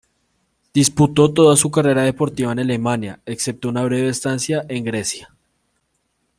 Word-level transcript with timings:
Disputó 0.73 1.31
toda 1.31 1.55
su 1.55 1.69
carrera 1.69 2.01
deportiva 2.01 2.51
en 2.51 2.57
Alemania, 2.57 3.19
excepto 3.27 3.67
por 3.67 3.73
una 3.75 3.83
breve 3.83 4.09
estancia 4.09 4.65
en 4.67 4.83
Grecia. 4.83 5.31